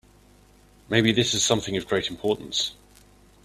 [0.89, 2.73] Maybe this is something of great importance.